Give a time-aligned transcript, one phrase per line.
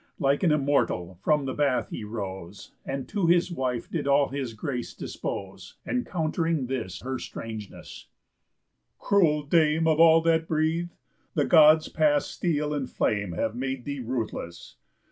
[0.17, 4.53] Like an Immortal from the bath he rose, And to his wife did all his
[4.55, 8.07] grace dispose, Encount'ring this her strangeness:
[8.97, 10.89] "Cruel dame Of all that breathe,
[11.35, 14.77] the Gods past steel and flame Have made thee ruthless.